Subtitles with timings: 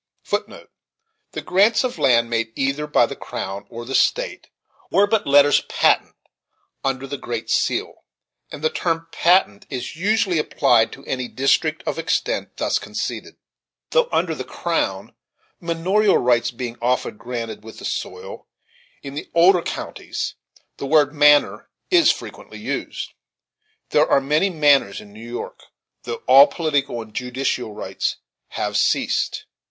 [0.13, 4.47] * The grants of land, made either by the crown or the state,
[4.89, 6.15] were but letters patent
[6.83, 8.03] under the great seal,
[8.51, 13.35] and the term "patent" is usually applied to any district of extent thus conceded;
[13.91, 15.13] though under the crown,
[15.59, 18.47] manorial rights being often granted with the soil,
[19.03, 20.33] in the older counties
[20.77, 23.13] the word "manor" is frequently used.
[23.89, 25.59] There are many manors in New York
[26.05, 28.15] though all political and judicial rights
[28.47, 29.45] have ceased.